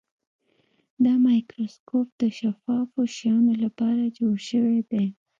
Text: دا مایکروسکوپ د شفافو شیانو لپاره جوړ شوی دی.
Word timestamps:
دا 1.03 1.13
مایکروسکوپ 1.25 2.07
د 2.21 2.23
شفافو 2.37 3.01
شیانو 3.15 3.53
لپاره 3.63 4.13
جوړ 4.17 4.35
شوی 4.49 4.79
دی. 4.91 5.05